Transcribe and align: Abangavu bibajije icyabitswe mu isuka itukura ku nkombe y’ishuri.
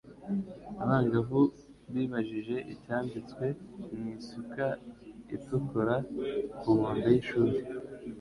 Abangavu 0.83 1.41
bibajije 1.93 2.55
icyabitswe 2.73 3.45
mu 3.95 4.03
isuka 4.15 4.65
itukura 5.35 5.95
ku 6.59 6.69
nkombe 6.77 7.07
y’ishuri. 7.13 7.57